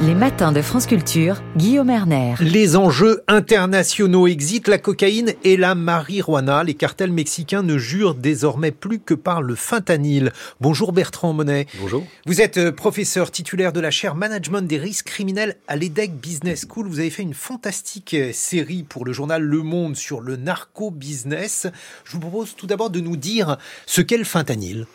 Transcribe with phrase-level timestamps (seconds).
[0.00, 2.34] Les matins de France Culture, Guillaume Erner.
[2.40, 6.62] Les enjeux internationaux exit la cocaïne et la marijuana.
[6.62, 10.32] Les cartels mexicains ne jurent désormais plus que par le fentanyl.
[10.60, 11.66] Bonjour Bertrand Monet.
[11.80, 12.06] Bonjour.
[12.26, 16.64] Vous êtes euh, professeur titulaire de la chaire Management des risques criminels à l'EDEC Business
[16.70, 16.86] School.
[16.86, 21.66] Vous avez fait une fantastique euh, série pour le journal Le Monde sur le narco-business.
[22.04, 24.86] Je vous propose tout d'abord de nous dire ce qu'est le fentanyl.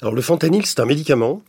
[0.00, 1.42] Alors le fentanyl, c'est un médicament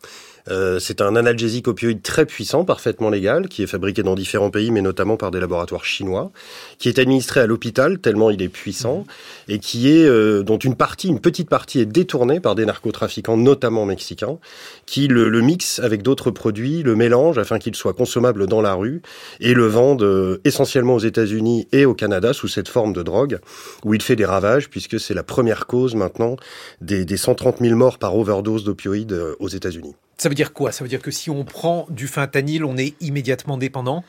[0.50, 4.72] euh, c'est un analgésique opioïde très puissant, parfaitement légal, qui est fabriqué dans différents pays,
[4.72, 6.32] mais notamment par des laboratoires chinois,
[6.80, 9.06] qui est administré à l'hôpital tellement il est puissant,
[9.48, 13.38] et qui est euh, dont une partie, une petite partie, est détournée par des narcotrafiquants,
[13.38, 14.38] notamment mexicains,
[14.86, 18.74] qui le, le mixent avec d'autres produits, le mélangent afin qu'il soit consommable dans la
[18.74, 19.02] rue,
[19.40, 23.40] et le vendent euh, essentiellement aux États-Unis et au Canada sous cette forme de drogue,
[23.86, 26.36] où il fait des ravages, puisque c'est la première cause maintenant
[26.82, 29.96] des, des 130 000 morts par overdose d'opioïdes aux États-Unis.
[30.18, 30.72] Ça veut dire quoi?
[30.72, 34.04] Ça veut dire que si on prend du fentanyl, on est immédiatement dépendant?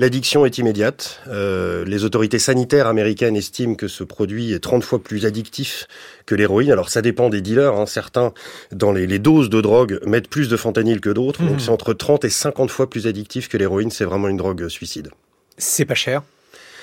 [0.00, 1.20] L'addiction est immédiate.
[1.28, 5.86] Euh, les autorités sanitaires américaines estiment que ce produit est 30 fois plus addictif
[6.24, 6.72] que l'héroïne.
[6.72, 7.74] Alors ça dépend des dealers.
[7.74, 7.84] Hein.
[7.84, 8.32] Certains,
[8.72, 11.42] dans les, les, doses de drogue, mettent plus de fentanyl que d'autres.
[11.42, 11.60] Donc mmh.
[11.60, 13.90] c'est entre 30 et 50 fois plus addictif que l'héroïne.
[13.90, 15.10] C'est vraiment une drogue suicide.
[15.58, 16.22] C'est pas cher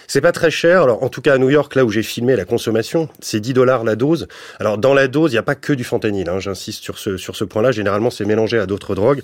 [0.07, 0.83] c'est pas très cher.
[0.83, 3.53] Alors, en tout cas, à New York, là où j'ai filmé la consommation, c'est 10
[3.53, 4.27] dollars la dose.
[4.59, 6.29] Alors, dans la dose, il n'y a pas que du fentanyl.
[6.29, 6.39] Hein.
[6.39, 7.71] J'insiste sur ce, sur ce point-là.
[7.71, 9.21] Généralement, c'est mélangé à d'autres drogues.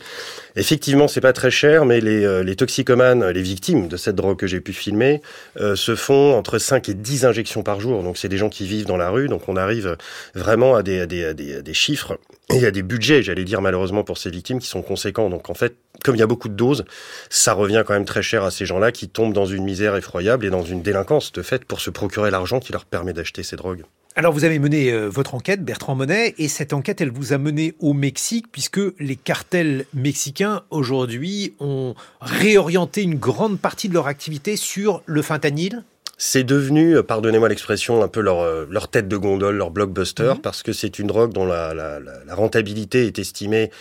[0.56, 4.38] Effectivement, c'est pas très cher, mais les, euh, les toxicomanes, les victimes de cette drogue
[4.38, 5.22] que j'ai pu filmer,
[5.59, 8.03] euh, se font entre 5 et 10 injections par jour.
[8.03, 9.30] Donc, c'est des gens qui vivent dans la rue.
[9.30, 9.97] Donc, on arrive
[10.36, 12.18] vraiment à des, à des, à des, à des chiffres.
[12.54, 15.30] Et il y a des budgets, j'allais dire, malheureusement, pour ces victimes qui sont conséquents.
[15.30, 16.86] Donc, en fait, comme il y a beaucoup de doses,
[17.30, 20.46] ça revient quand même très cher à ces gens-là qui tombent dans une misère effroyable
[20.46, 23.56] et dans une délinquance de fait pour se procurer l'argent qui leur permet d'acheter ces
[23.56, 23.84] drogues.
[24.16, 27.40] Alors vous avez mené euh, votre enquête, Bertrand Monet, et cette enquête, elle vous a
[27.40, 34.06] mené au Mexique, puisque les cartels mexicains, aujourd'hui, ont réorienté une grande partie de leur
[34.06, 35.84] activité sur le fentanyl
[36.25, 40.35] c'est devenu, euh, pardonnez-moi l'expression, un peu leur, euh, leur tête de gondole, leur blockbuster,
[40.35, 40.41] mmh.
[40.41, 43.72] parce que c'est une drogue dont la, la, la rentabilité est estimée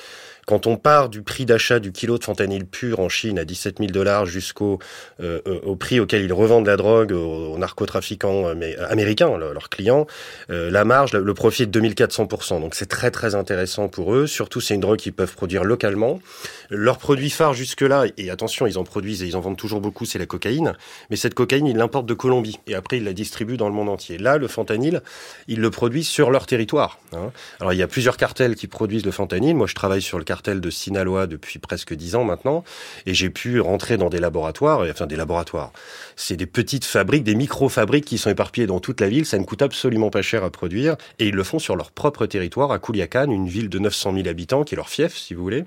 [0.46, 3.78] quand on part du prix d'achat du kilo de fentanyl pur en Chine à 17
[3.78, 4.78] 000 dollars jusqu'au
[5.20, 10.06] euh, euh, prix auquel ils revendent la drogue aux, narcotrafiquants euh, américains, leurs clients,
[10.48, 14.26] la marge, le profit est de 2400 Donc c'est très très intéressant pour eux.
[14.26, 16.20] Surtout c'est une drogue qu'ils peuvent produire localement.
[16.70, 20.06] Leur produit phare jusque-là, et attention, ils en produisent et ils en vendent toujours beaucoup,
[20.06, 20.74] c'est la cocaïne.
[21.10, 23.88] Mais cette cocaïne, ils l'importent de Colombie et après ils la distribuent dans le monde
[23.88, 24.18] entier.
[24.18, 25.02] Là, le fentanyl,
[25.48, 26.98] ils le produisent sur leur territoire.
[27.12, 27.30] Hein.
[27.60, 29.54] Alors il y a plusieurs cartels qui produisent le fentanyl.
[29.54, 32.64] Moi, je travaille sur le cartel de Sinaloa depuis presque dix ans maintenant,
[33.04, 35.72] et j'ai pu rentrer dans des laboratoires, enfin des laboratoires.
[36.16, 39.26] C'est des petites fabriques, des micro-fabriques qui sont éparpillées dans toute la ville.
[39.26, 42.24] Ça ne coûte absolument pas cher à produire, et ils le font sur leur propre
[42.24, 45.42] territoire, à Culiacan, une ville de 900 000 habitants, qui est leur fief, si vous
[45.42, 45.64] voulez.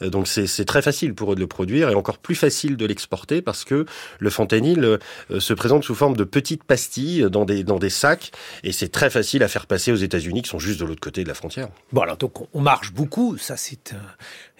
[0.00, 2.86] Euh, donc c'est très facile pour eux de le produire, et encore plus facile de
[2.86, 3.84] l'exporter parce que
[4.18, 8.30] le fentanyl euh, se présente sous forme de petites pastilles dans des, sacs,
[8.64, 11.22] et c'est très facile à faire passer aux États-Unis, qui sont juste de l'autre côté
[11.22, 11.68] de la frontière.
[11.92, 13.94] Bon alors donc on marche beaucoup, ça c'est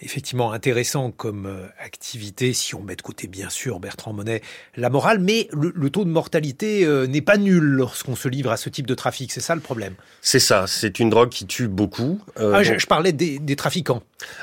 [0.01, 4.43] effectivement intéressant comme euh, activité, si on met de côté bien sûr Bertrand Monet
[4.77, 8.57] la morale, mais le, taux de mortalité euh, n'est pas nul lorsqu'on se livre à
[8.57, 11.69] ce type de trafic, c'est ça le problème C'est ça, c'est une drogue qui tue
[11.69, 12.21] beaucoup.
[12.39, 14.03] Euh, ah, je, parlais des, des, trafiquants.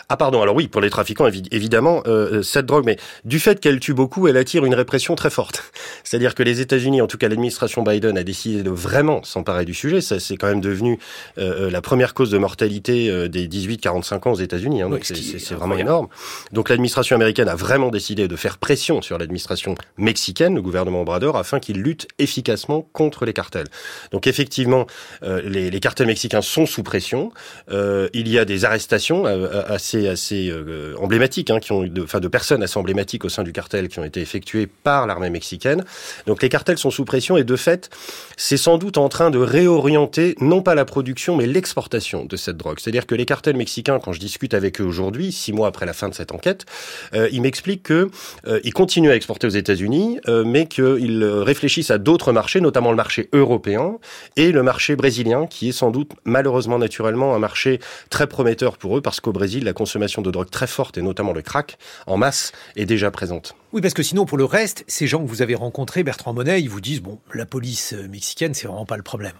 [0.09, 2.03] Ah pardon, alors oui, pour les trafiquants évidemment,
[2.43, 5.71] cette drogue, mais du fait qu'elle tue beaucoup, elle attire une répression très forte.
[6.03, 9.73] C'est-à-dire que les États-Unis, en tout cas l'administration Biden, a décidé de vraiment s'emparer du
[9.73, 10.01] sujet.
[10.01, 10.99] Ça, c'est quand même devenu
[11.37, 14.81] la première cause de mortalité des 18-45 ans aux États-Unis.
[14.81, 16.07] Hein, c'est vraiment énorme.
[16.51, 21.37] Donc l'administration américaine a vraiment décidé de faire pression sur l'administration mexicaine, le gouvernement Obrador,
[21.37, 23.67] afin qu'il lutte efficacement contre les cartels.
[24.11, 24.85] Donc effectivement,
[25.23, 27.31] euh, les, les, cartels mexicains sont sous pression.
[27.71, 32.03] Euh, il y a des arrestations euh, assez assez euh, emblématiques, hein, qui ont, de,
[32.03, 35.29] enfin de personnes assez emblématiques au sein du cartel qui ont été effectuées par l'armée
[35.29, 35.83] mexicaine.
[36.27, 37.89] Donc les cartels sont sous pression et de fait,
[38.37, 42.57] c'est sans doute en train de réorienter non pas la production mais l'exportation de cette
[42.57, 42.79] drogue.
[42.79, 45.93] C'est-à-dire que les cartels mexicains, quand je discute avec eux qu'aujourd'hui, six mois après la
[45.93, 46.65] fin de cette enquête,
[47.13, 48.09] euh, il m'explique que
[48.47, 52.91] euh, il continue à exporter aux États-Unis, euh, mais qu'ils réfléchissent à d'autres marchés, notamment
[52.91, 53.97] le marché européen
[54.35, 58.97] et le marché brésilien, qui est sans doute malheureusement naturellement un marché très prometteur pour
[58.97, 61.77] eux, parce qu'au Brésil, la consommation de drogue très forte, et notamment le crack,
[62.07, 63.55] en masse, est déjà présente.
[63.71, 66.61] Oui, parce que sinon, pour le reste, ces gens que vous avez rencontrés, Bertrand Monet,
[66.61, 69.33] ils vous disent, bon, la police mexicaine, c'est vraiment pas le problème.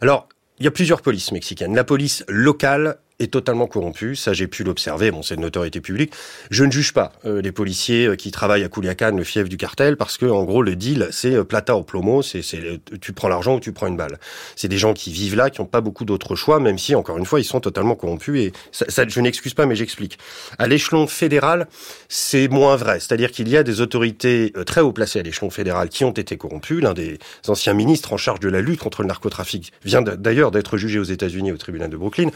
[0.00, 0.28] Alors,
[0.58, 1.74] il y a plusieurs polices mexicaines.
[1.74, 4.16] La police locale est totalement corrompu.
[4.16, 5.10] Ça, j'ai pu l'observer.
[5.10, 6.12] Bon, c'est une autorité publique.
[6.50, 9.56] Je ne juge pas euh, les policiers euh, qui travaillent à Culiacan, le fief du
[9.56, 12.22] cartel, parce que en gros, le deal, c'est euh, plata au plomo.
[12.22, 14.18] C'est, c'est, tu prends l'argent ou tu prends une balle.
[14.56, 17.18] C'est des gens qui vivent là, qui n'ont pas beaucoup d'autres choix, même si, encore
[17.18, 18.40] une fois, ils sont totalement corrompus.
[18.40, 20.18] Et ça, ça je n'excuse pas, mais j'explique.
[20.58, 21.68] À l'échelon fédéral,
[22.08, 22.98] c'est moins vrai.
[22.98, 26.36] C'est-à-dire qu'il y a des autorités très haut placées à l'échelon fédéral qui ont été
[26.36, 26.80] corrompues.
[26.80, 30.76] L'un des anciens ministres en charge de la lutte contre le narcotrafic vient d'ailleurs d'être
[30.76, 32.30] jugé aux États-Unis au tribunal de Brooklyn.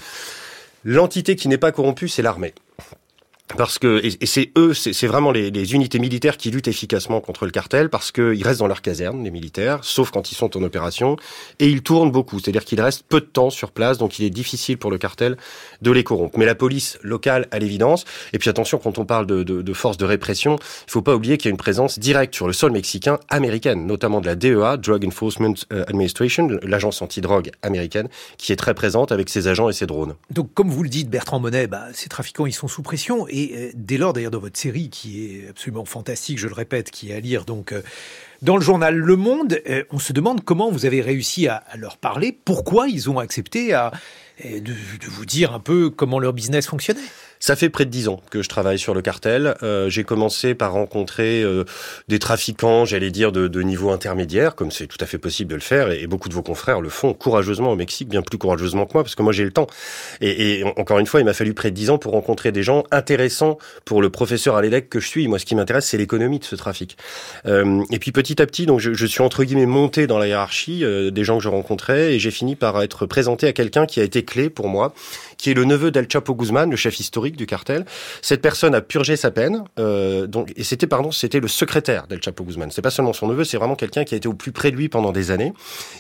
[0.85, 2.55] L'entité qui n'est pas corrompue, c'est l'armée
[3.57, 7.51] parce que et, c'est eux, c'est vraiment les, unités militaires qui luttent efficacement contre le
[7.51, 11.17] cartel parce qu'ils restent dans leur caserne, les militaires, sauf quand ils sont en opération,
[11.59, 14.31] et ils tournent beaucoup, c'est-à-dire qu'ils restent peu de temps sur place, donc il est
[14.31, 15.37] difficile pour le cartel
[15.83, 16.39] de les corrompre.
[16.39, 20.05] Mais la police locale, à l'évidence, et puis attention, quand on parle de, forces de
[20.05, 20.57] répression,
[20.87, 23.87] il faut pas oublier qu'il y a une présence directe sur le sol mexicain américaine,
[23.87, 28.09] notamment de la DEA, Drug Enforcement euh, Administration, l'agence anti-drogue américaine,
[28.39, 30.15] qui est très présente avec ses agents et ses drones.
[30.31, 33.27] Donc, comme vous le dites, Bertrand Monet, bah, ces trafiquants, ils sont sous pression.
[33.39, 37.11] Euh, dès lors, d'ailleurs, dans votre série, qui est absolument fantastique, je le répète, qui
[37.11, 37.83] est à lire donc euh,
[38.43, 41.97] dans le journal Le Monde, euh, on se demande comment vous avez réussi à, leur
[41.97, 43.77] parler, pourquoi ils ont accepté
[44.45, 44.73] de
[45.09, 47.01] vous dire un peu comment leur business fonctionnait.
[47.41, 49.55] Ça fait près de dix ans que je travaille sur le cartel.
[49.63, 51.65] Euh, j'ai commencé par rencontrer euh,
[52.09, 55.55] des trafiquants, j'allais dire, de, de, niveau intermédiaire, comme c'est tout à fait possible de
[55.55, 58.87] le faire, et, beaucoup de vos confrères le font courageusement au Mexique, bien plus courageusement
[58.87, 59.67] que moi, parce que moi j'ai le temps.
[60.21, 62.63] Et, et, encore une fois, il m'a fallu près de dix ans pour rencontrer des
[62.63, 65.29] gens intéressants pour le professeur à l'EDEC que je suis.
[65.29, 66.97] Moi, ce qui m'intéresse, c'est l'économie de ce trafic.
[67.47, 70.27] Euh, et puis petit à petit, donc je, je, suis entre guillemets monté dans la
[70.27, 73.87] hiérarchie euh, des gens que je rencontrais, et j'ai fini par être présenté à quelqu'un
[73.87, 74.93] qui a été clé pour moi,
[75.37, 77.85] qui est le neveu d'El Chapo Guzman, le chef historique du cartel.
[78.23, 82.23] Cette personne a purgé sa peine, euh, donc, et c'était pardon, c'était le secrétaire d'El
[82.23, 82.71] Chapo Guzman.
[82.71, 84.77] C'est pas seulement son neveu, c'est vraiment quelqu'un qui a été au plus près de
[84.77, 85.53] lui pendant des années.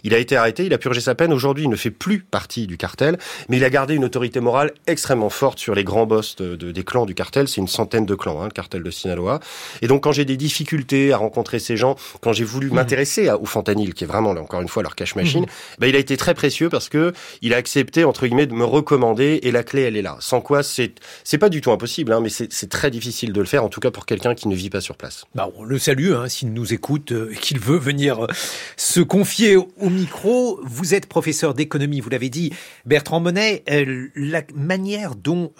[0.04, 1.32] Il a été arrêté, il a purgé sa peine.
[1.32, 4.72] Aujourd'hui, il ne fait plus partie du cartel, mais il a gardé une autorité morale
[4.86, 7.48] extrêmement forte sur les grands boss de, de, des clans du cartel.
[7.48, 9.40] C'est une centaine de clans, hein, le cartel de Sinaloa.
[9.82, 12.74] Et donc, quand j'ai des difficultés à rencontrer ces gens, quand j'ai voulu mmh.
[12.74, 15.80] m'intéresser au fentanyl, qui est vraiment là, encore une fois leur cache machine, mmh.
[15.80, 18.64] ben, il a été très précieux parce que il a accepté entre guillemets de me
[18.64, 20.16] recommander et la clé elle est là.
[20.20, 20.94] Sans quoi c'est
[21.24, 23.80] c'est pas du tout impossible, hein, mais c'est très difficile de le faire, en tout
[23.80, 25.24] cas pour quelqu'un qui ne vit pas sur place.
[25.34, 28.28] Bah, on le salue, hein, s'il nous écoute euh, et qu'il veut venir euh,
[28.76, 30.60] se confier au micro.
[30.64, 32.52] Vous êtes professeur d'économie, vous l'avez dit,
[32.86, 33.62] Bertrand Monet.
[33.70, 35.52] Euh, la manière dont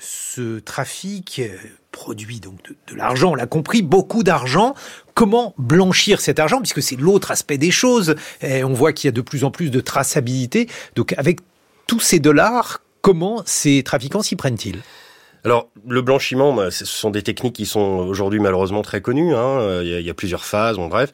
[0.00, 1.40] ce trafic
[1.92, 4.74] produit donc de, l'argent, on l'a compris, beaucoup d'argent.
[5.14, 8.14] Comment blanchir cet argent, puisque c'est l'autre aspect des choses.
[8.42, 10.68] On voit qu'il y a de plus en plus de traçabilité.
[10.94, 11.40] Donc avec
[11.86, 14.80] tous ces dollars, comment ces trafiquants s'y prennent-ils?
[15.44, 19.32] Alors, le blanchiment, bah, ce sont des techniques qui sont aujourd'hui malheureusement très connues.
[19.32, 19.80] Hein.
[19.82, 21.12] Il, y a, plusieurs phases, bon bref.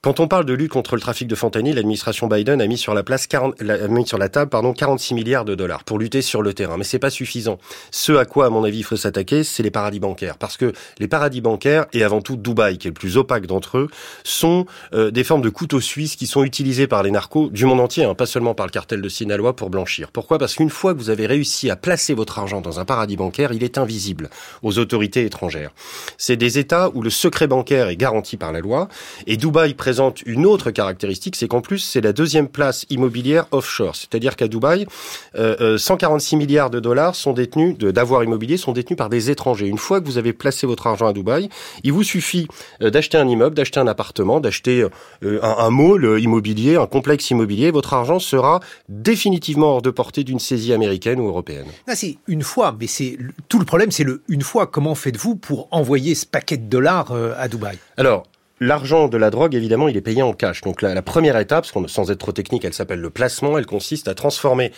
[0.00, 2.94] Quand on parle de lutte contre le trafic de fentanyl, l'administration Biden a mis sur
[2.94, 6.22] la place 40, a mis sur la table pardon 46 milliards de dollars pour lutter
[6.22, 7.58] sur le terrain, mais c'est pas suffisant.
[7.90, 10.72] Ce à quoi à mon avis il faut s'attaquer, c'est les paradis bancaires parce que
[11.00, 13.88] les paradis bancaires et avant tout Dubaï qui est le plus opaque d'entre eux
[14.22, 17.80] sont euh, des formes de couteaux suisses qui sont utilisés par les narcos du monde
[17.80, 20.12] entier, hein, pas seulement par le cartel de Sinaloa pour blanchir.
[20.12, 20.38] Pourquoi?
[20.38, 23.50] Parce qu'une fois que vous avez réussi à placer votre argent dans un paradis bancaire,
[23.52, 24.30] il est invisible
[24.62, 25.72] aux autorités étrangères.
[26.18, 28.86] C'est des États où le secret bancaire est garanti par la loi
[29.26, 33.96] et Dubaï présente une autre caractéristique, c'est qu'en plus, c'est la deuxième place immobilière offshore.
[33.96, 34.86] C'est-à-dire qu'à Dubaï,
[35.34, 39.66] euh, 146 milliards de dollars sont détenus, d'avoirs immobiliers sont détenus par des étrangers.
[39.66, 41.48] Une fois que vous avez placé votre argent à Dubaï,
[41.84, 42.48] il vous suffit
[42.82, 44.82] euh, d'acheter un immeuble, d'acheter un appartement, d'acheter
[45.22, 47.70] euh, un, un mall immobilier, un complexe immobilier.
[47.70, 51.68] Votre argent sera définitivement hors de portée d'une saisie américaine ou européenne.
[51.94, 53.16] C'est une fois, mais c'est
[53.48, 54.66] tout le problème, c'est le une fois.
[54.66, 57.78] Comment faites-vous pour envoyer ce paquet de dollars euh, à Dubaï?
[57.96, 58.24] Alors,
[58.60, 60.62] L'argent de la drogue, évidemment, il est payé en cash.
[60.62, 63.58] Donc la, la première étape, sans être trop technique, elle s'appelle le placement.
[63.58, 64.72] Elle consiste à transformer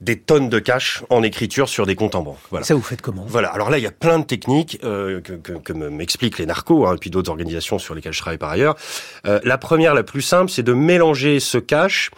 [0.00, 2.38] des tonnes de cash en écriture sur des comptes en banque.
[2.50, 2.66] Voilà.
[2.66, 3.24] Ça, vous faites comment?
[3.26, 3.48] Voilà.
[3.48, 6.86] Alors là, il y a plein de techniques euh, que, que, que m'expliquent les narcos
[6.86, 8.76] hein, et puis d'autres organisations sur lesquelles je travaille par ailleurs.
[9.26, 12.10] Euh, la première, la plus simple, c'est de mélanger ce cash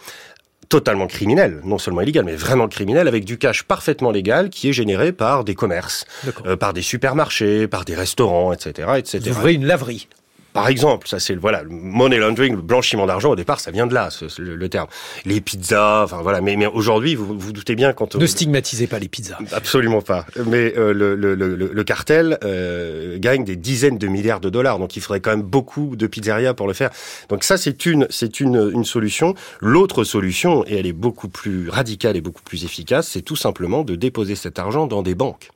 [0.67, 4.73] totalement criminel, non seulement illégal, mais vraiment criminel, avec du cash parfaitement légal qui est
[4.73, 6.05] généré par des commerces,
[6.45, 9.19] euh, par des supermarchés, par des restaurants, etc., etc.
[9.19, 10.07] Vous ouvrez une laverie
[10.53, 13.87] Par exemple, ça c'est voilà, le money laundering, le blanchiment d'argent au départ, ça vient
[13.87, 14.87] de là, le, terme.
[15.25, 18.99] Les pizzas, enfin voilà, mais, mais aujourd'hui, vous vous doutez bien quand ne stigmatisez pas
[18.99, 19.37] les pizzas.
[19.51, 20.25] Absolument pas.
[20.45, 24.95] Mais euh, le, le, le, cartel euh, gagne des dizaines de milliards de dollars, donc
[24.95, 26.89] il faudrait quand même beaucoup de pizzerias pour le faire.
[27.29, 29.35] Donc ça c'est une c'est une une solution.
[29.59, 33.83] L'autre solution, et elle est beaucoup plus radicale et beaucoup plus efficace, c'est tout simplement
[33.83, 35.49] de déposer cet argent dans des banques.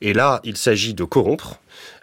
[0.00, 1.58] Et là, il s'agit de corrompre.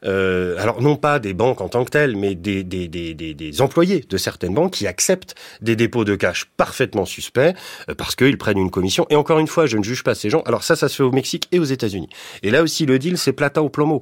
[0.06, 3.62] Euh, alors non pas des banques en tant que telles, mais des, des, des, des,
[3.62, 7.54] employés de certaines banques qui acceptent des dépôts de cash parfaitement suspects
[7.90, 9.06] euh, parce qu'ils prennent une commission.
[9.10, 10.42] Et encore une fois, je ne juge pas ces gens.
[10.46, 12.10] Alors ça, ça se fait au Mexique et aux États-Unis.
[12.44, 14.02] Et là aussi, le deal, c'est plata au plomo.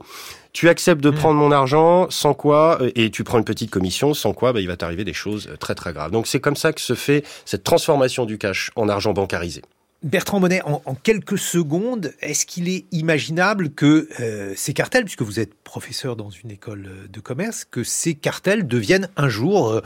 [0.53, 1.15] Tu acceptes de mmh.
[1.15, 4.61] prendre mon argent, sans quoi, euh, et tu prends une petite commission, sans quoi, bah,
[4.61, 6.11] il va t'arriver des choses très très graves.
[6.11, 9.61] Donc c'est comme ça que se fait cette transformation du cash en argent bancarisé.
[10.03, 15.39] Bertrand Monet, en, quelques secondes, est-ce qu'il est imaginable que euh, ces cartels, puisque vous
[15.39, 19.81] êtes professeur dans une école euh, de commerce, que ces cartels deviennent un jour euh,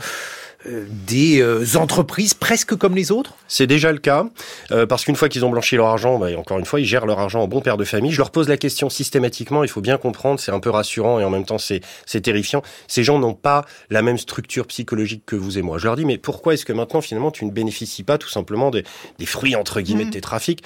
[0.66, 4.26] des euh, entreprises presque comme les autres C'est déjà le cas,
[4.70, 7.06] euh, parce qu'une fois qu'ils ont blanchi leur argent, bah, encore une fois, ils gèrent
[7.06, 8.12] leur argent en bon père de famille.
[8.12, 11.24] Je leur pose la question systématiquement, il faut bien comprendre, c'est un peu rassurant et
[11.24, 11.80] en même temps c'est
[12.20, 12.62] terrifiant.
[12.88, 15.78] Ces gens n'ont pas la même structure psychologique que vous et moi.
[15.78, 18.70] Je leur dis, mais pourquoi est-ce que maintenant finalement tu ne bénéficies pas tout simplement
[18.70, 18.84] des,
[19.18, 20.12] des fruits entre guillemets de mmh.
[20.12, 20.62] tes trafics?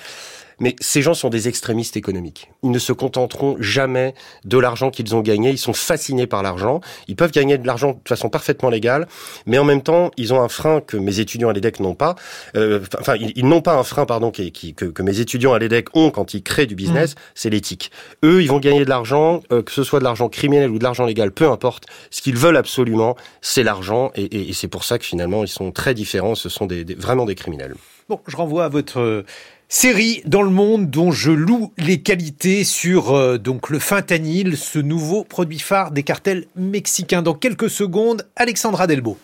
[0.58, 2.50] Mais ces gens sont des extrémistes économiques.
[2.62, 5.50] Ils ne se contenteront jamais de l'argent qu'ils ont gagné.
[5.50, 6.80] Ils sont fascinés par l'argent.
[7.08, 9.06] Ils peuvent gagner de l'argent de façon parfaitement légale,
[9.46, 12.14] mais en même temps, ils ont un frein que mes étudiants à l'EDEC n'ont pas.
[12.56, 15.94] Euh, enfin, ils, n'ont pas un frein, pardon, qui, que, que, mes étudiants à l'EDEC
[15.94, 17.18] ont quand ils créent du business, mmh.
[17.34, 17.90] c'est l'éthique.
[18.24, 20.84] Eux, ils vont gagner de l'argent, euh, que ce soit de l'argent criminel ou de
[20.84, 21.84] l'argent légal, peu importe.
[22.10, 25.70] Ce qu'ils veulent absolument, c'est l'argent, et, et, c'est pour ça que finalement, ils sont
[25.72, 26.34] très différents.
[26.34, 27.74] Ce sont des, vraiment des criminels.
[28.08, 29.24] Bon, je renvoie à votre
[29.68, 33.36] Série dans le monde dont je loue les qualités sur euh,
[33.68, 37.20] le fentanyl, ce nouveau produit phare des cartels mexicains.
[37.20, 39.18] Dans quelques secondes, Alexandra Delbo.